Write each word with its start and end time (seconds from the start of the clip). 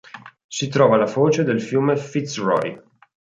Si 0.47 0.67
trova 0.67 0.95
alla 0.95 1.05
foce 1.05 1.43
del 1.43 1.61
fiume 1.61 1.95
Fitzroy. 1.95 2.81